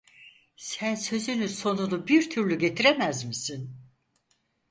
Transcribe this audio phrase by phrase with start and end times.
[0.55, 3.77] Sen sözünün sonunu bir türlü getiremez misin?